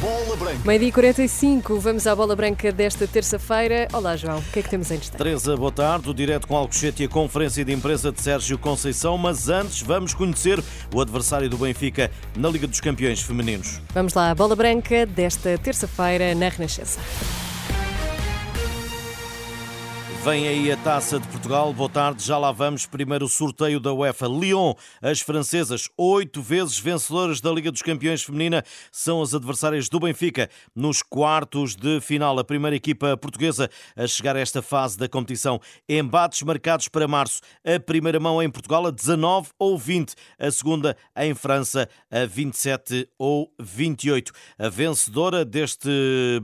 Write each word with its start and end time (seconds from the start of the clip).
Bola 0.00 0.36
Branca. 0.36 0.60
Meio-dia 0.66 0.92
45, 0.92 1.80
vamos 1.80 2.06
à 2.06 2.14
bola 2.14 2.36
branca 2.36 2.70
desta 2.70 3.06
terça-feira. 3.06 3.88
Olá, 3.90 4.16
João, 4.16 4.38
o 4.38 4.42
que 4.42 4.58
é 4.58 4.62
que 4.62 4.68
temos 4.68 4.90
em 4.90 4.98
destaque? 4.98 5.16
Teresa, 5.16 5.56
boa 5.56 5.72
tarde. 5.72 6.10
O 6.10 6.14
direto 6.14 6.46
com 6.46 6.54
Alcochete 6.54 7.02
e 7.02 7.06
a 7.06 7.08
conferência 7.08 7.64
de 7.64 7.72
imprensa 7.72 8.12
de 8.12 8.20
Sérgio 8.20 8.58
Conceição. 8.58 9.16
Mas 9.16 9.48
antes, 9.48 9.80
vamos 9.80 10.12
conhecer 10.12 10.62
o 10.94 11.00
adversário 11.00 11.48
do 11.48 11.56
Benfica 11.56 12.10
na 12.36 12.50
Liga 12.50 12.66
dos 12.66 12.80
Campeões 12.80 13.22
Femininos. 13.22 13.80
Vamos 13.94 14.12
lá 14.12 14.30
à 14.30 14.34
bola 14.34 14.54
branca 14.54 15.06
desta 15.06 15.56
terça-feira 15.56 16.34
na 16.34 16.50
Renascença. 16.50 17.00
Vem 20.24 20.48
aí 20.48 20.72
a 20.72 20.76
Taça 20.78 21.20
de 21.20 21.28
Portugal. 21.28 21.70
Boa 21.74 21.90
tarde, 21.90 22.24
já 22.24 22.38
lá 22.38 22.50
vamos. 22.50 22.86
Primeiro 22.86 23.26
o 23.26 23.28
sorteio 23.28 23.78
da 23.78 23.92
UEFA. 23.92 24.26
Lyon, 24.26 24.72
as 25.02 25.20
francesas, 25.20 25.86
oito 25.98 26.40
vezes 26.40 26.78
vencedoras 26.78 27.42
da 27.42 27.52
Liga 27.52 27.70
dos 27.70 27.82
Campeões 27.82 28.22
Feminina, 28.22 28.64
são 28.90 29.20
as 29.20 29.34
adversárias 29.34 29.86
do 29.90 30.00
Benfica 30.00 30.48
nos 30.74 31.02
quartos 31.02 31.76
de 31.76 32.00
final. 32.00 32.38
A 32.38 32.42
primeira 32.42 32.74
equipa 32.74 33.18
portuguesa 33.18 33.68
a 33.94 34.06
chegar 34.06 34.34
a 34.34 34.40
esta 34.40 34.62
fase 34.62 34.96
da 34.96 35.10
competição. 35.10 35.60
Embates 35.86 36.40
marcados 36.40 36.88
para 36.88 37.06
março. 37.06 37.42
A 37.62 37.78
primeira 37.78 38.18
mão 38.18 38.42
em 38.42 38.48
Portugal 38.48 38.86
a 38.86 38.90
19 38.90 39.50
ou 39.58 39.76
20. 39.76 40.14
A 40.38 40.50
segunda 40.50 40.96
em 41.18 41.34
França 41.34 41.86
a 42.10 42.24
27 42.24 43.06
ou 43.18 43.52
28. 43.60 44.32
A 44.58 44.70
vencedora 44.70 45.44
deste 45.44 45.90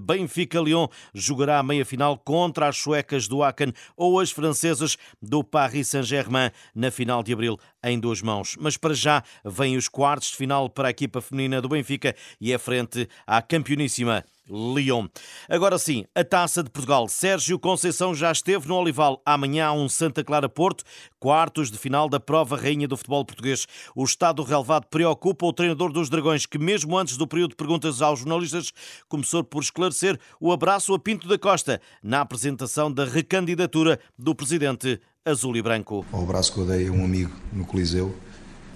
Benfica-Lyon 0.01 0.87
jogará 1.15 1.59
a 1.59 1.63
meia-final 1.63 2.19
contra 2.19 2.69
as 2.69 2.77
suecas 2.77 3.27
do 3.27 3.43
Aken 3.43 3.70
ou 3.97 4.21
as 4.21 4.31
francesas 4.31 4.97
do 5.21 5.43
Paris 5.43 5.89
Saint-Germain 5.89 6.51
na 6.75 6.91
final 6.91 7.23
de 7.23 7.33
abril 7.33 7.59
em 7.85 7.99
duas 7.99 8.23
mãos. 8.23 8.57
Mas 8.61 8.77
para 8.77 8.95
já 8.95 9.23
vêm 9.45 9.77
os 9.77 9.89
quartos 9.89 10.31
de 10.31 10.37
final 10.37 10.69
para 10.69 10.89
a 10.89 10.91
equipa 10.91 11.21
feminina 11.21 11.61
do 11.61 11.69
Benfica 11.69 12.15
e 12.41 12.53
é 12.53 12.59
frente 12.59 13.09
à 13.27 13.41
campeoníssima 13.41 14.25
Lyon. 14.51 15.07
Agora 15.49 15.79
sim, 15.79 16.05
a 16.15 16.25
Taça 16.25 16.63
de 16.63 16.71
Portugal. 16.71 17.09
Sérgio 17.09 17.59
Conceição 17.59 18.15
já 18.15 18.33
esteve 18.33 18.67
no 18.67 18.75
Olival. 18.75 19.23
Amanhã 19.25 19.67
há 19.67 19.73
um 19.73 19.89
Santa 19.89 20.25
Clara 20.25 20.49
Porto, 20.49 20.85
quartos 21.19 21.71
de 21.71 21.79
final 21.79 22.09
da 22.09 22.19
prova 22.19 22.57
rainha 22.57 22.89
do 22.89 22.97
futebol 22.97 23.25
português. 23.25 23.67
O 23.95 24.05
estado 24.05 24.43
relevado 24.43 24.87
preocupa 24.87 25.47
o 25.47 25.53
treinador 25.53 25.93
dos 25.93 26.11
Dragões, 26.11 26.47
que 26.47 26.59
mesmo 26.59 26.99
antes 26.99 27.17
do 27.17 27.27
período 27.27 27.51
de 27.51 27.57
perguntas 27.57 28.03
aos 28.03 28.19
jornalistas, 28.21 28.73
começou 29.09 29.45
por 29.45 29.63
esclarecer 29.63 30.19
o 30.41 30.53
abraço 30.53 30.93
a 30.93 30.99
Pinto 30.99 31.29
da 31.29 31.39
Costa 31.39 31.81
na 32.03 32.21
apresentação 32.21 32.93
da 32.93 33.05
recandidatura 33.05 34.01
do 34.19 34.35
presidente 34.35 35.01
azul 35.27 35.55
e 35.55 35.61
branco. 35.61 36.05
O 36.13 36.23
abraço 36.23 36.51
que 36.53 36.59
eu 36.59 36.67
dei 36.67 36.89
a 36.89 36.93
um 36.93 37.05
amigo 37.05 37.31
no 37.53 37.67
Coliseu, 37.67 38.15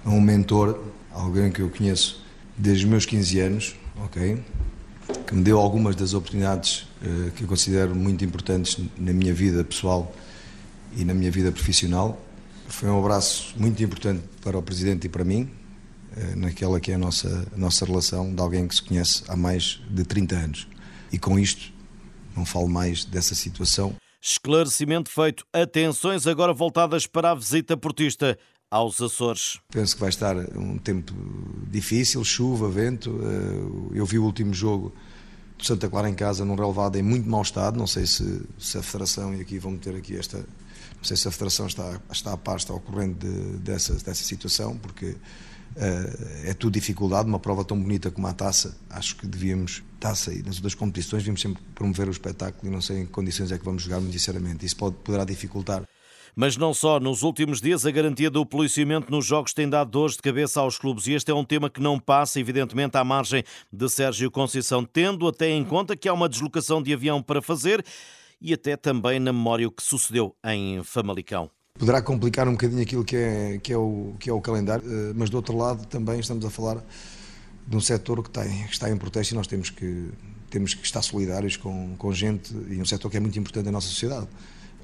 a 0.05 0.09
um 0.11 0.21
mentor, 0.21 0.79
alguém 1.11 1.51
que 1.51 1.59
eu 1.59 1.71
conheço 1.71 2.23
desde 2.55 2.85
os 2.85 2.89
meus 2.89 3.05
15 3.05 3.39
anos, 3.39 3.75
ok? 4.03 4.43
que 5.25 5.35
me 5.35 5.43
deu 5.43 5.59
algumas 5.59 5.95
das 5.95 6.13
oportunidades 6.13 6.87
uh, 7.01 7.31
que 7.31 7.43
eu 7.43 7.47
considero 7.47 7.95
muito 7.95 8.23
importantes 8.23 8.77
na 8.97 9.11
minha 9.11 9.33
vida 9.33 9.63
pessoal 9.63 10.15
e 10.95 11.03
na 11.03 11.13
minha 11.15 11.31
vida 11.31 11.51
profissional. 11.51 12.19
Foi 12.67 12.89
um 12.89 12.99
abraço 12.99 13.53
muito 13.57 13.83
importante 13.83 14.23
para 14.41 14.57
o 14.57 14.61
Presidente 14.61 15.05
e 15.05 15.09
para 15.09 15.23
mim, 15.23 15.49
uh, 16.15 16.35
naquela 16.35 16.79
que 16.79 16.91
é 16.91 16.95
a 16.95 16.97
nossa, 16.97 17.47
a 17.55 17.57
nossa 17.57 17.85
relação 17.85 18.33
de 18.33 18.41
alguém 18.41 18.67
que 18.67 18.75
se 18.75 18.83
conhece 18.83 19.23
há 19.27 19.35
mais 19.35 19.81
de 19.89 20.03
30 20.03 20.35
anos. 20.35 20.67
E 21.11 21.17
com 21.17 21.39
isto, 21.39 21.73
não 22.35 22.45
falo 22.45 22.67
mais 22.67 23.03
dessa 23.03 23.33
situação. 23.33 23.95
Esclarecimento 24.27 25.11
feito. 25.11 25.45
Atenções 25.53 26.25
agora 26.25 26.51
voltadas 26.51 27.05
para 27.05 27.29
a 27.29 27.35
visita 27.35 27.77
portista 27.77 28.35
aos 28.71 28.99
Açores. 28.99 29.59
Penso 29.69 29.93
que 29.93 30.01
vai 30.01 30.09
estar 30.09 30.35
um 30.57 30.79
tempo 30.79 31.13
difícil, 31.69 32.23
chuva, 32.23 32.67
vento. 32.67 33.19
Eh, 33.21 33.99
eu 33.99 34.03
vi 34.03 34.17
o 34.17 34.23
último 34.23 34.51
jogo 34.51 34.91
do 35.55 35.63
Santa 35.63 35.87
Clara 35.87 36.09
em 36.09 36.15
casa 36.15 36.43
num 36.43 36.55
relevado 36.55 36.95
em 36.95 37.03
muito 37.03 37.29
mau 37.29 37.43
estado. 37.43 37.77
Não 37.77 37.85
sei 37.85 38.07
se, 38.07 38.41
se 38.57 38.79
a 38.79 38.81
Federação, 38.81 39.31
e 39.31 39.41
aqui 39.41 39.59
vão 39.59 39.73
meter 39.73 39.95
aqui 39.95 40.17
esta. 40.17 40.37
Não 40.39 41.03
sei 41.03 41.15
se 41.15 41.27
a 41.27 41.31
Federação 41.31 41.67
está, 41.67 42.01
está 42.11 42.33
a 42.33 42.37
par, 42.37 42.57
está 42.57 42.73
ao 42.73 42.79
corrente 42.79 43.19
de, 43.19 43.57
dessa, 43.59 43.93
dessa 43.93 44.23
situação, 44.23 44.75
porque 44.75 45.15
é 45.75 46.53
tudo 46.53 46.73
dificuldade. 46.73 47.27
Uma 47.27 47.39
prova 47.39 47.63
tão 47.63 47.79
bonita 47.79 48.09
como 48.09 48.27
a 48.27 48.33
taça, 48.33 48.77
acho 48.89 49.15
que 49.15 49.27
devíamos, 49.27 49.83
taça 49.99 50.33
e 50.33 50.41
nas 50.41 50.55
outras 50.55 50.75
competições, 50.75 51.23
devíamos 51.23 51.41
sempre 51.41 51.61
promover 51.73 52.07
o 52.07 52.11
espetáculo 52.11 52.71
e 52.71 52.73
não 52.73 52.81
sei 52.81 53.01
em 53.01 53.05
que 53.05 53.11
condições 53.11 53.51
é 53.51 53.57
que 53.57 53.65
vamos 53.65 53.83
jogar, 53.83 53.99
muito 53.99 54.13
sinceramente. 54.13 54.65
Isso 54.65 54.77
pode, 54.77 54.95
poderá 54.97 55.25
dificultar 55.25 55.83
mas 56.35 56.57
não 56.57 56.73
só. 56.73 56.99
Nos 56.99 57.23
últimos 57.23 57.61
dias, 57.61 57.85
a 57.85 57.91
garantia 57.91 58.29
do 58.29 58.45
policiamento 58.45 59.09
nos 59.09 59.25
jogos 59.25 59.53
tem 59.53 59.69
dado 59.69 59.89
dores 59.89 60.15
de 60.15 60.21
cabeça 60.21 60.59
aos 60.59 60.77
clubes 60.77 61.07
e 61.07 61.13
este 61.13 61.31
é 61.31 61.33
um 61.33 61.45
tema 61.45 61.69
que 61.69 61.79
não 61.79 61.97
passa, 61.97 62.39
evidentemente, 62.39 62.97
à 62.97 63.03
margem 63.03 63.43
de 63.71 63.89
Sérgio 63.89 64.29
Conceição, 64.29 64.83
tendo 64.83 65.27
até 65.27 65.49
em 65.49 65.63
conta 65.63 65.95
que 65.95 66.09
há 66.09 66.13
uma 66.13 66.27
deslocação 66.27 66.83
de 66.83 66.93
avião 66.93 67.21
para 67.21 67.41
fazer 67.41 67.83
e 68.41 68.53
até 68.53 68.75
também 68.75 69.19
na 69.19 69.31
memória 69.31 69.67
o 69.67 69.71
que 69.71 69.81
sucedeu 69.81 70.35
em 70.43 70.83
Famalicão. 70.83 71.49
Poderá 71.77 72.01
complicar 72.01 72.47
um 72.47 72.53
bocadinho 72.53 72.81
aquilo 72.81 73.03
que 73.03 73.15
é, 73.15 73.59
que 73.61 73.73
é, 73.73 73.77
o, 73.77 74.15
que 74.19 74.29
é 74.29 74.33
o 74.33 74.39
calendário, 74.39 74.83
eh, 74.87 75.13
mas 75.13 75.29
do 75.29 75.35
outro 75.35 75.57
lado 75.57 75.85
também 75.87 76.19
estamos 76.19 76.45
a 76.45 76.49
falar 76.49 76.81
de 77.67 77.75
um 77.75 77.81
setor 77.81 78.23
que, 78.23 78.29
tem, 78.29 78.63
que 78.63 78.73
está 78.73 78.89
em 78.89 78.95
protesto 78.95 79.33
e 79.33 79.37
nós 79.37 79.45
temos 79.45 79.69
que, 79.69 80.09
temos 80.49 80.73
que 80.73 80.85
estar 80.85 81.01
solidários 81.01 81.57
com, 81.57 81.95
com 81.97 82.13
gente 82.13 82.55
e 82.69 82.81
um 82.81 82.85
setor 82.85 83.11
que 83.11 83.17
é 83.17 83.19
muito 83.19 83.37
importante 83.37 83.65
na 83.65 83.73
nossa 83.73 83.87
sociedade 83.87 84.27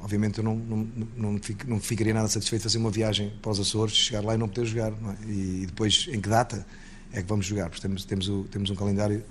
obviamente 0.01 0.39
eu 0.39 0.43
não, 0.43 0.55
não, 0.55 0.77
não, 1.15 1.39
não 1.67 1.79
ficaria 1.79 2.13
nada 2.13 2.27
satisfeito 2.27 2.61
de 2.61 2.63
fazer 2.63 2.77
uma 2.77 2.89
viagem 2.89 3.31
para 3.41 3.51
os 3.51 3.59
Açores, 3.59 3.95
chegar 3.95 4.23
lá 4.23 4.35
e 4.35 4.37
não 4.37 4.49
poder 4.49 4.65
jogar. 4.65 4.91
Não 4.91 5.11
é? 5.11 5.17
E 5.27 5.65
depois, 5.67 6.07
em 6.11 6.19
que 6.19 6.27
data 6.27 6.65
é 7.13 7.21
que 7.21 7.27
vamos 7.27 7.45
jogar? 7.45 7.69
Porque 7.69 7.81
temos, 7.81 8.05
temos, 8.05 8.27
o, 8.27 8.43
temos 8.45 8.69
um 8.69 8.75
calendário 8.75 9.23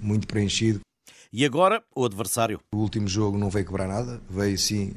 muito 0.00 0.26
preenchido. 0.26 0.80
E 1.32 1.44
agora, 1.44 1.82
o 1.94 2.04
adversário? 2.04 2.60
O 2.74 2.78
último 2.78 3.08
jogo 3.08 3.38
não 3.38 3.50
veio 3.50 3.64
quebrar 3.64 3.88
nada, 3.88 4.20
veio 4.28 4.58
sim 4.58 4.94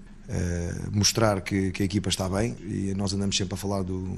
mostrar 0.92 1.42
que, 1.42 1.72
que, 1.72 1.84
a 1.84 1.86
equipa 1.86 2.10
está 2.10 2.30
bem 2.30 2.56
e 2.62 2.94
nós 2.96 3.14
andamos 3.14 3.36
sempre 3.36 3.56
a 3.56 3.58
falar 3.58 3.84
do, 3.84 4.18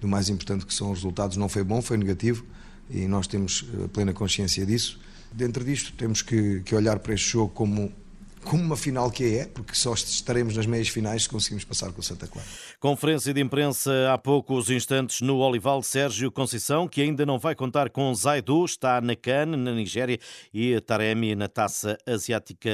do 0.00 0.08
mais 0.08 0.28
importante 0.28 0.66
que 0.66 0.74
são 0.74 0.90
os 0.90 0.98
resultados. 0.98 1.36
Não 1.36 1.48
foi 1.48 1.62
bom, 1.62 1.80
foi 1.80 1.96
negativo 1.96 2.44
e 2.90 3.06
nós 3.06 3.26
temos 3.26 3.64
eh, 3.74 3.88
plena 3.88 4.12
consciência 4.12 4.64
disso. 4.64 4.98
Dentro 5.32 5.64
disto, 5.64 5.92
temos 5.92 6.22
que, 6.22 6.60
que 6.60 6.74
olhar 6.74 6.98
para 6.98 7.14
este 7.14 7.32
jogo 7.32 7.52
como 7.52 7.92
como 8.44 8.62
uma 8.62 8.76
final 8.76 9.10
que 9.10 9.38
é, 9.38 9.46
porque 9.46 9.74
só 9.74 9.92
estaremos 9.94 10.56
nas 10.56 10.66
meias 10.66 10.88
finais 10.88 11.24
se 11.24 11.28
conseguimos 11.28 11.64
passar 11.64 11.92
com 11.92 12.00
o 12.00 12.02
Santa 12.02 12.26
Clara. 12.26 12.46
Conferência 12.80 13.34
de 13.34 13.40
imprensa 13.40 13.90
há 14.12 14.16
poucos 14.16 14.70
instantes 14.70 15.20
no 15.20 15.38
Olival 15.38 15.82
Sérgio 15.82 16.30
Conceição, 16.30 16.86
que 16.86 17.02
ainda 17.02 17.26
não 17.26 17.38
vai 17.38 17.54
contar 17.54 17.90
com 17.90 18.14
Zaidu, 18.14 18.64
está 18.64 19.00
na 19.00 19.16
CAN, 19.16 19.46
na 19.46 19.72
Nigéria, 19.72 20.18
e 20.54 20.80
Taremi 20.80 21.34
na 21.34 21.48
Taça 21.48 21.98
Asiática 22.06 22.70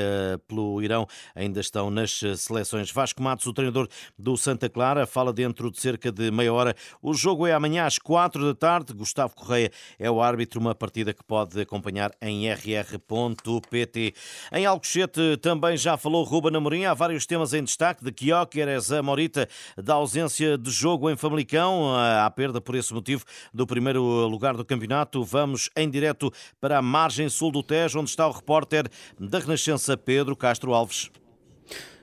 pelo 0.47 0.82
Irão. 0.82 1.06
Ainda 1.34 1.60
estão 1.60 1.91
nas 1.91 2.20
seleções. 2.36 2.91
Vasco 2.91 3.22
Matos, 3.22 3.47
o 3.47 3.53
treinador 3.53 3.88
do 4.19 4.36
Santa 4.36 4.69
Clara, 4.69 5.06
fala 5.06 5.32
dentro 5.32 5.70
de 5.70 5.80
cerca 5.80 6.12
de 6.12 6.30
meia 6.30 6.53
hora. 6.53 6.74
O 7.03 7.14
jogo 7.14 7.47
é 7.47 7.53
amanhã 7.53 7.86
às 7.86 7.98
quatro 7.98 8.44
da 8.44 8.54
tarde. 8.54 8.92
Gustavo 8.92 9.34
Correia 9.34 9.70
é 9.98 10.10
o 10.10 10.20
árbitro, 10.20 10.60
uma 10.60 10.74
partida 10.74 11.12
que 11.14 11.24
pode 11.24 11.60
acompanhar 11.60 12.12
em 12.20 12.48
rr.pt. 12.48 14.14
Em 14.53 14.66
Alcochete 14.66 15.36
também 15.38 15.53
também 15.54 15.76
já 15.76 15.97
falou 15.97 16.25
Ruben 16.25 16.56
Amorim. 16.56 16.84
Há 16.84 16.94
vários 16.94 17.26
temas 17.26 17.54
em 17.54 17.62
destaque 17.62 18.04
de 18.04 18.10
Quioqueres 18.10 18.91
a 18.91 19.00
Morita 19.00 19.48
da 19.76 19.94
ausência 19.94 20.59
de 20.59 20.69
jogo 20.69 21.09
em 21.09 21.16
Famalicão, 21.16 21.94
à 21.94 22.28
perda 22.28 22.60
por 22.60 22.75
esse 22.75 22.92
motivo 22.92 23.25
do 23.53 23.65
primeiro 23.65 24.03
lugar 24.26 24.56
do 24.56 24.65
campeonato. 24.65 25.22
Vamos 25.22 25.70
em 25.76 25.88
direto 25.88 26.32
para 26.60 26.78
a 26.78 26.82
margem 26.82 27.28
sul 27.28 27.53
do 27.53 27.62
Tejo, 27.62 28.00
onde 28.00 28.10
está 28.10 28.26
o 28.26 28.32
repórter 28.32 28.91
da 29.16 29.38
Renascença 29.38 29.97
Pedro 29.97 30.34
Castro 30.34 30.75
Alves. 30.75 31.09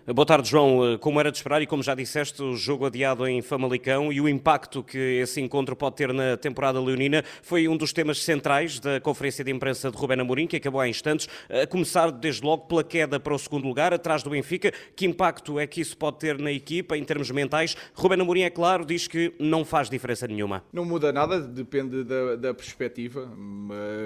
Boa 0.08 0.26
tarde, 0.26 0.50
João. 0.50 0.98
Como 1.00 1.20
era 1.20 1.32
de 1.32 1.38
esperar 1.38 1.62
e 1.62 1.68
como 1.68 1.84
já 1.84 1.94
disseste, 1.94 2.42
o 2.42 2.56
jogo 2.56 2.88
adiado 2.88 3.28
em 3.28 3.40
Famalicão 3.40 4.12
e 4.12 4.20
o 4.20 4.28
impacto 4.28 4.84
que 4.84 4.98
esse 4.98 5.40
encontro 5.40 5.76
pode 5.76 5.96
ter 5.96 6.12
na 6.12 6.36
temporada 6.36 6.82
leonina 6.82 7.24
foi 7.44 7.68
um 7.68 7.78
dos 7.78 7.94
temas 7.94 8.24
centrais 8.24 8.80
da 8.80 9.00
conferência 9.00 9.44
de 9.44 9.52
imprensa 9.52 9.92
de 9.92 9.98
Rubén 9.98 10.20
Amorim, 10.20 10.48
que 10.48 10.56
acabou 10.56 10.82
há 10.82 10.90
instantes, 10.90 11.30
a 11.48 11.68
começar 11.68 12.10
desde 12.12 12.44
logo 12.44 12.66
pela 12.66 12.84
queda 12.84 13.20
para 13.20 13.36
o 13.36 13.38
segundo 13.38 13.68
lugar, 13.68 13.94
atrás 13.94 14.24
do 14.24 14.32
Benfica. 14.32 14.74
Que 14.96 15.06
impacto 15.06 15.60
é 15.60 15.68
que 15.68 15.80
isso 15.80 15.96
pode 15.96 16.18
ter 16.18 16.40
na 16.40 16.52
equipa 16.52 16.98
em 16.98 17.04
termos 17.04 17.30
mentais? 17.30 17.78
Rubén 17.94 18.20
Amorim, 18.20 18.42
é 18.42 18.50
claro, 18.50 18.84
diz 18.84 19.08
que 19.08 19.36
não 19.40 19.64
faz 19.64 19.88
diferença 19.88 20.28
nenhuma. 20.28 20.64
Não 20.74 20.84
muda 20.84 21.14
nada, 21.14 21.40
depende 21.40 22.04
da, 22.04 22.36
da 22.38 22.54
perspectiva. 22.56 23.32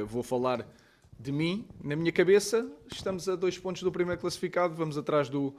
Vou 0.05 0.21
falar 0.21 0.67
de 1.17 1.31
mim, 1.31 1.65
na 1.81 1.95
minha 1.95 2.11
cabeça, 2.11 2.69
estamos 2.91 3.29
a 3.29 3.35
dois 3.37 3.57
pontos 3.57 3.81
do 3.81 3.93
primeiro 3.93 4.19
classificado, 4.19 4.75
vamos 4.75 4.97
atrás 4.97 5.29
do 5.29 5.55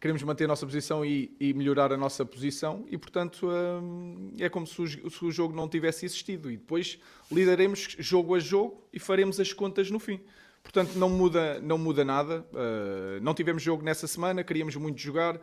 queremos 0.00 0.22
manter 0.22 0.44
a 0.44 0.48
nossa 0.48 0.64
posição 0.64 1.04
e, 1.04 1.34
e 1.40 1.52
melhorar 1.52 1.92
a 1.92 1.96
nossa 1.96 2.24
posição 2.24 2.86
e, 2.88 2.96
portanto, 2.96 3.48
hum, 3.48 4.32
é 4.38 4.48
como 4.48 4.66
se 4.66 4.80
o, 4.80 5.10
se 5.10 5.24
o, 5.24 5.30
jogo 5.30 5.54
não 5.54 5.68
tivesse 5.68 6.06
existido. 6.06 6.50
E 6.50 6.56
depois 6.56 6.98
lidaremos 7.30 7.96
jogo 7.98 8.34
a 8.34 8.38
jogo 8.38 8.86
e 8.92 8.98
faremos 8.98 9.40
as 9.40 9.52
contas 9.52 9.90
no 9.90 9.98
fim. 9.98 10.20
Portanto, 10.62 10.94
não 10.96 11.08
muda, 11.08 11.60
não 11.60 11.78
muda 11.78 12.04
nada. 12.04 12.46
Uh, 12.52 13.20
não 13.22 13.34
tivemos 13.34 13.62
jogo 13.62 13.82
nessa 13.82 14.06
semana, 14.06 14.44
queríamos 14.44 14.76
muito 14.76 15.00
jogar. 15.00 15.40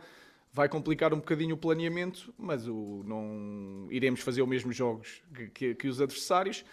Vai 0.52 0.68
complicar 0.68 1.12
um 1.12 1.18
bocadinho 1.18 1.54
o 1.54 1.58
planeamento, 1.58 2.32
mas 2.38 2.66
o, 2.66 3.02
não 3.04 3.88
iremos 3.90 4.20
fazer 4.20 4.40
os 4.40 4.48
mesmos 4.48 4.74
jogos 4.74 5.22
que, 5.34 5.48
que, 5.48 5.74
que 5.74 5.88
os 5.88 6.00
adversários 6.00 6.64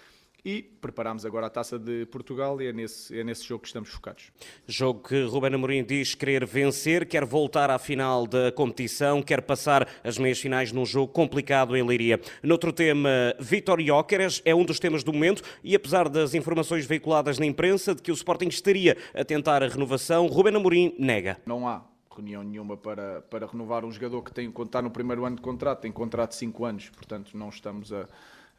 e 0.45 0.62
preparamos 0.62 1.25
agora 1.25 1.48
a 1.48 1.50
Taça 1.50 1.80
de 1.80 2.06
Portugal 2.07 2.62
e 2.62 2.68
é 2.68 2.74
nesse, 2.74 3.18
é 3.18 3.24
nesse 3.24 3.45
jogo 3.45 3.62
que 3.62 3.68
estamos 3.68 3.90
focados. 3.90 4.31
Jogo 4.68 5.07
que 5.07 5.24
Ruben 5.24 5.56
Amorim 5.56 5.84
diz 5.84 6.16
querer 6.16 6.45
vencer, 6.45 7.07
quer 7.07 7.24
voltar 7.24 7.69
à 7.69 7.80
final 7.80 8.28
da 8.28 8.51
competição, 8.51 9.22
quer 9.22 9.42
passar 9.42 9.88
as 10.04 10.18
meias 10.18 10.40
finais 10.40 10.72
num 10.72 10.86
jogo 10.86 11.13
complicado 11.13 11.78
em 11.78 11.84
Leiria. 11.84 12.19
Noutro 12.42 12.74
tema, 12.74 13.10
Vitor 13.40 13.81
Jóqueres 13.81 14.42
é 14.44 14.54
um 14.54 14.66
dos 14.66 14.80
temas 14.80 15.04
do 15.04 15.13
momento 15.13 15.42
e 15.63 15.75
apesar 15.75 16.10
das 16.10 16.34
informações 16.34 16.86
veiculadas 16.86 17.39
na 17.39 17.46
imprensa 17.46 17.96
de 17.96 18.01
que 18.01 18.12
o 18.12 18.13
Sporting 18.13 18.48
estaria 18.48 18.98
a 19.13 19.24
tentar 19.24 19.63
a 19.63 19.68
renovação, 19.68 20.28
Ruben 20.28 20.56
Amorim 20.57 20.94
nega. 21.00 21.38
Não 21.46 21.68
há 21.68 21.86
reunião 22.13 22.44
nenhuma 22.44 22.75
para, 22.75 23.22
para 23.22 23.48
renovar 23.48 23.86
um 23.86 23.92
jogador 23.92 24.22
que 24.22 24.34
tem, 24.34 24.54
está 24.60 24.81
no 24.81 24.92
primeiro 24.92 25.25
ano 25.25 25.38
de 25.38 25.42
contrato, 25.42 25.81
tem 25.81 25.92
contrato 25.92 26.31
de 26.31 26.36
5 26.36 26.66
anos, 26.66 26.89
portanto 26.89 27.31
não 27.36 27.50
estamos 27.50 27.92
a, 27.92 28.07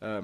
a, 0.00 0.20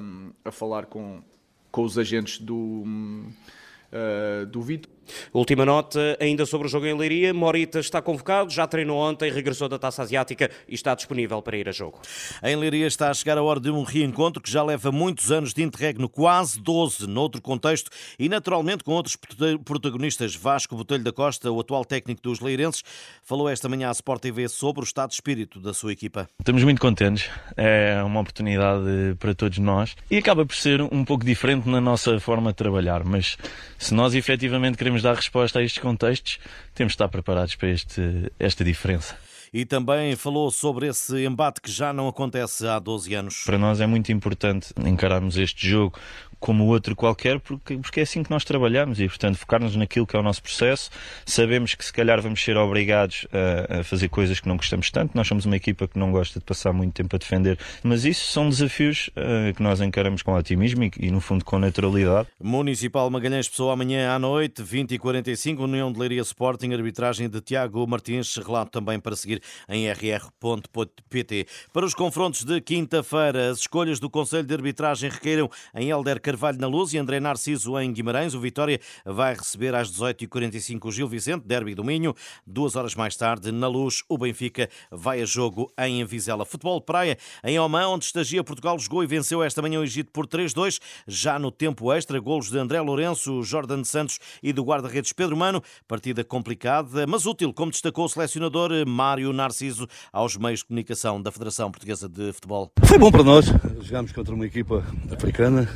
a 0.46 0.50
falar 0.50 0.86
com, 0.86 1.22
com 1.70 1.82
os 1.82 1.98
agentes 1.98 2.38
do, 2.38 2.84
uh, 2.84 4.46
do 4.46 4.62
Vitor. 4.62 4.90
Última 5.32 5.64
nota 5.64 6.16
ainda 6.20 6.44
sobre 6.46 6.66
o 6.66 6.70
jogo 6.70 6.86
em 6.86 6.96
Leiria. 6.96 7.32
Morita 7.32 7.78
está 7.78 8.00
convocado, 8.02 8.50
já 8.50 8.66
treinou 8.66 8.98
ontem, 8.98 9.30
regressou 9.30 9.68
da 9.68 9.78
Taça 9.78 10.02
Asiática 10.02 10.50
e 10.68 10.74
está 10.74 10.94
disponível 10.94 11.40
para 11.42 11.56
ir 11.56 11.68
a 11.68 11.72
jogo. 11.72 12.00
Em 12.42 12.56
Leiria 12.56 12.86
está 12.86 13.10
a 13.10 13.14
chegar 13.14 13.38
a 13.38 13.42
hora 13.42 13.60
de 13.60 13.70
um 13.70 13.82
reencontro 13.82 14.42
que 14.42 14.50
já 14.50 14.62
leva 14.62 14.90
muitos 14.92 15.30
anos 15.30 15.52
de 15.52 15.62
interregno, 15.62 16.08
quase 16.08 16.60
12, 16.60 17.06
noutro 17.06 17.40
contexto 17.40 17.90
e 18.18 18.28
naturalmente 18.28 18.84
com 18.84 18.92
outros 18.92 19.16
protagonistas. 19.64 20.34
Vasco 20.34 20.76
Botelho 20.76 21.04
da 21.04 21.12
Costa, 21.12 21.50
o 21.50 21.60
atual 21.60 21.84
técnico 21.84 22.22
dos 22.22 22.40
Leirenses, 22.40 22.82
falou 23.22 23.48
esta 23.48 23.68
manhã 23.68 23.88
à 23.88 23.92
Sport 23.92 24.22
TV 24.22 24.48
sobre 24.48 24.82
o 24.82 24.84
estado 24.84 25.10
de 25.10 25.14
espírito 25.14 25.60
da 25.60 25.72
sua 25.74 25.92
equipa. 25.92 26.28
Estamos 26.38 26.64
muito 26.64 26.80
contentes, 26.80 27.28
é 27.56 28.02
uma 28.02 28.20
oportunidade 28.20 28.84
para 29.18 29.34
todos 29.34 29.58
nós 29.58 29.96
e 30.10 30.16
acaba 30.16 30.44
por 30.44 30.54
ser 30.54 30.80
um 30.82 31.04
pouco 31.04 31.24
diferente 31.24 31.68
na 31.68 31.80
nossa 31.80 32.18
forma 32.20 32.50
de 32.50 32.56
trabalhar, 32.56 33.04
mas 33.04 33.36
se 33.78 33.94
nós 33.94 34.14
efetivamente 34.14 34.76
queremos 34.76 34.99
dar 35.02 35.14
resposta 35.14 35.58
a 35.58 35.62
estes 35.62 35.82
contextos, 35.82 36.38
temos 36.74 36.92
de 36.92 36.94
estar 36.94 37.08
preparados 37.08 37.54
para 37.54 37.68
este, 37.68 38.32
esta 38.38 38.64
diferença. 38.64 39.16
E 39.52 39.64
também 39.64 40.14
falou 40.14 40.48
sobre 40.50 40.86
esse 40.86 41.24
embate 41.24 41.60
que 41.60 41.70
já 41.70 41.92
não 41.92 42.06
acontece 42.06 42.66
há 42.68 42.78
12 42.78 43.12
anos. 43.14 43.42
Para 43.44 43.58
nós 43.58 43.80
é 43.80 43.86
muito 43.86 44.12
importante 44.12 44.72
encararmos 44.86 45.36
este 45.36 45.68
jogo 45.68 45.98
como 46.40 46.66
outro 46.66 46.96
qualquer, 46.96 47.38
porque, 47.38 47.76
porque 47.76 48.00
é 48.00 48.02
assim 48.02 48.22
que 48.22 48.30
nós 48.30 48.44
trabalhamos 48.44 48.98
e, 48.98 49.06
portanto, 49.06 49.36
focar-nos 49.36 49.76
naquilo 49.76 50.06
que 50.06 50.16
é 50.16 50.18
o 50.18 50.22
nosso 50.22 50.42
processo. 50.42 50.90
Sabemos 51.26 51.74
que 51.74 51.84
se 51.84 51.92
calhar 51.92 52.20
vamos 52.20 52.42
ser 52.42 52.56
obrigados 52.56 53.26
a, 53.30 53.80
a, 53.80 53.84
fazer 53.84 54.08
coisas 54.08 54.40
que 54.40 54.48
não 54.48 54.56
gostamos 54.56 54.90
tanto. 54.90 55.14
Nós 55.14 55.28
somos 55.28 55.44
uma 55.44 55.56
equipa 55.56 55.86
que 55.86 55.98
não 55.98 56.10
gosta 56.10 56.40
de 56.40 56.44
passar 56.44 56.72
muito 56.72 56.94
tempo 56.94 57.14
a 57.14 57.18
defender, 57.18 57.58
mas 57.82 58.04
isso 58.04 58.26
são 58.32 58.48
desafios 58.48 59.08
uh, 59.08 59.54
que 59.54 59.62
nós 59.62 59.80
encaramos 59.80 60.22
com 60.22 60.32
otimismo 60.32 60.82
e, 60.84 60.90
e, 60.98 61.10
no 61.10 61.20
fundo, 61.20 61.44
com 61.44 61.58
naturalidade. 61.58 62.28
Municipal 62.42 63.10
Magalhães 63.10 63.48
Pessoa 63.48 63.74
amanhã 63.74 64.14
à 64.14 64.18
noite, 64.18 64.62
20 64.62 64.92
e 64.92 64.98
45 64.98 65.62
União 65.62 65.92
de 65.92 65.98
Leiria 65.98 66.22
Sporting, 66.22 66.72
arbitragem 66.72 67.28
de 67.28 67.40
Tiago 67.42 67.86
Martins, 67.86 68.36
relato 68.36 68.70
também 68.70 68.98
para 68.98 69.14
seguir 69.14 69.42
em 69.68 69.90
rr.pt. 69.90 71.46
Para 71.72 71.84
os 71.84 71.94
confrontos 71.94 72.44
de 72.44 72.60
quinta-feira, 72.62 73.50
as 73.50 73.58
escolhas 73.58 74.00
do 74.00 74.08
Conselho 74.08 74.46
de 74.46 74.54
Arbitragem 74.54 75.10
requeiram 75.10 75.50
em 75.74 75.90
Helder 75.90 76.20
Carvalho 76.30 76.60
na 76.60 76.68
Luz 76.68 76.94
e 76.94 76.98
André 76.98 77.18
Narciso 77.18 77.76
em 77.80 77.92
Guimarães. 77.92 78.34
O 78.34 78.40
Vitória 78.40 78.78
vai 79.04 79.34
receber 79.34 79.74
às 79.74 79.90
18h45 79.90 80.84
o 80.84 80.92
Gil 80.92 81.08
Vicente, 81.08 81.44
derby 81.44 81.74
do 81.74 81.82
Minho. 81.82 82.14
Duas 82.46 82.76
horas 82.76 82.94
mais 82.94 83.16
tarde, 83.16 83.50
na 83.50 83.66
Luz, 83.66 84.04
o 84.08 84.16
Benfica 84.16 84.68
vai 84.92 85.20
a 85.20 85.24
jogo 85.24 85.72
em 85.76 86.04
Vizela. 86.04 86.44
Futebol 86.44 86.80
Praia, 86.80 87.18
em 87.42 87.58
Oman, 87.58 87.88
onde 87.88 88.04
estagia 88.04 88.44
Portugal, 88.44 88.78
jogou 88.78 89.02
e 89.02 89.08
venceu 89.08 89.42
esta 89.42 89.60
manhã 89.60 89.80
o 89.80 89.82
Egito 89.82 90.12
por 90.12 90.24
3-2. 90.24 90.78
Já 91.04 91.36
no 91.36 91.50
tempo 91.50 91.92
extra, 91.92 92.20
golos 92.20 92.48
de 92.48 92.58
André 92.58 92.80
Lourenço, 92.80 93.42
Jordan 93.42 93.82
Santos 93.82 94.20
e 94.40 94.52
do 94.52 94.62
guarda-redes 94.62 95.12
Pedro 95.12 95.36
Mano. 95.36 95.60
Partida 95.88 96.22
complicada, 96.22 97.08
mas 97.08 97.26
útil, 97.26 97.52
como 97.52 97.72
destacou 97.72 98.04
o 98.04 98.08
selecionador 98.08 98.70
Mário 98.86 99.32
Narciso 99.32 99.88
aos 100.12 100.36
meios 100.36 100.60
de 100.60 100.66
comunicação 100.66 101.20
da 101.20 101.32
Federação 101.32 101.72
Portuguesa 101.72 102.08
de 102.08 102.32
Futebol. 102.32 102.70
Foi 102.84 102.98
bom 102.98 103.10
para 103.10 103.24
nós. 103.24 103.46
Jogámos 103.80 104.12
contra 104.12 104.32
uma 104.32 104.46
equipa 104.46 104.86
africana, 105.12 105.68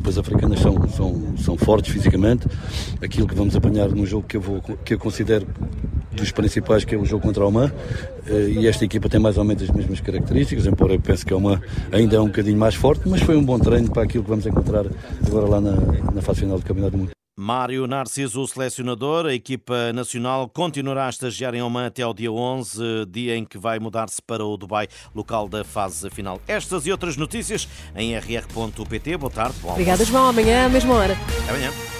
equipas 0.00 0.16
africanas 0.16 0.60
são, 0.60 0.88
são, 0.88 1.36
são 1.36 1.56
fortes 1.56 1.92
fisicamente. 1.92 2.46
Aquilo 3.02 3.28
que 3.28 3.34
vamos 3.34 3.54
apanhar 3.54 3.90
num 3.90 4.06
jogo 4.06 4.26
que 4.26 4.36
eu, 4.36 4.40
vou, 4.40 4.60
que 4.60 4.94
eu 4.94 4.98
considero 4.98 5.46
dos 6.10 6.32
principais, 6.32 6.84
que 6.84 6.94
é 6.94 6.98
o 6.98 7.04
jogo 7.04 7.22
contra 7.22 7.44
o 7.44 7.48
Oman, 7.48 7.70
eh, 8.26 8.48
e 8.48 8.66
esta 8.66 8.84
equipa 8.84 9.08
tem 9.08 9.20
mais 9.20 9.36
ou 9.38 9.44
menos 9.44 9.62
as 9.62 9.70
mesmas 9.70 10.00
características, 10.00 10.66
embora 10.66 10.94
eu 10.94 11.00
pense 11.00 11.24
que 11.24 11.32
a 11.32 11.36
Oman 11.36 11.60
ainda 11.92 12.16
é 12.16 12.20
um 12.20 12.26
bocadinho 12.26 12.58
mais 12.58 12.74
forte, 12.74 13.08
mas 13.08 13.20
foi 13.20 13.36
um 13.36 13.44
bom 13.44 13.58
treino 13.58 13.90
para 13.90 14.02
aquilo 14.02 14.24
que 14.24 14.30
vamos 14.30 14.46
encontrar 14.46 14.86
agora 15.24 15.46
lá 15.46 15.60
na, 15.60 15.76
na 16.12 16.22
fase 16.22 16.40
final 16.40 16.58
do 16.58 16.64
Campeonato 16.64 16.92
do 16.96 16.98
Mundo. 16.98 17.19
Mário 17.40 17.86
Narciso, 17.86 18.42
o 18.42 18.46
selecionador, 18.46 19.24
a 19.24 19.32
equipa 19.32 19.94
nacional 19.94 20.46
continuará 20.46 21.06
a 21.06 21.08
estagiar 21.08 21.54
em 21.54 21.62
Oman 21.62 21.86
até 21.86 22.02
ao 22.02 22.12
dia 22.12 22.30
11, 22.30 23.06
dia 23.08 23.34
em 23.34 23.46
que 23.46 23.56
vai 23.56 23.78
mudar-se 23.78 24.20
para 24.20 24.44
o 24.44 24.58
Dubai, 24.58 24.86
local 25.14 25.48
da 25.48 25.64
fase 25.64 26.10
final. 26.10 26.38
Estas 26.46 26.84
e 26.84 26.92
outras 26.92 27.16
notícias 27.16 27.66
em 27.96 28.14
rr.pt. 28.14 29.16
Boa 29.16 29.32
tarde. 29.32 29.56
Obrigada, 29.64 30.04
João. 30.04 30.28
Amanhã, 30.28 30.66
à 30.66 30.68
mesma 30.68 30.94
hora. 30.94 31.16
Amanhã. 31.48 31.99